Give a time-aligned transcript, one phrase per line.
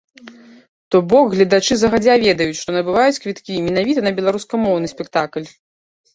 [0.95, 5.47] То бок гледачы загадзя ведаюць, што набываюць квіткі менавіта на беларускамоўны спектакль.